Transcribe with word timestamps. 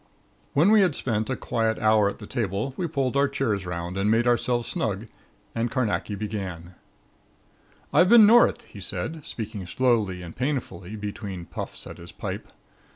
When 0.53 0.71
we 0.71 0.81
had 0.81 0.95
spent 0.95 1.29
a 1.29 1.35
quiet 1.35 1.77
hour 1.77 2.09
at 2.09 2.17
the 2.17 2.25
table 2.25 2.73
we 2.75 2.87
pulled 2.87 3.15
our 3.15 3.27
chairs 3.27 3.67
'round 3.67 3.97
and 3.99 4.09
made 4.09 4.25
ourselves 4.25 4.67
snug 4.67 5.05
and 5.53 5.69
Carnacki 5.69 6.15
began: 6.15 6.73
"I've 7.93 8.09
been 8.09 8.25
North," 8.25 8.63
he 8.63 8.81
said, 8.81 9.23
speaking 9.23 9.67
slowly 9.67 10.23
and 10.23 10.35
painfully 10.35 10.95
between 10.95 11.45
puffs 11.45 11.85
at 11.85 11.99
his 11.99 12.11
pipe. 12.11 12.47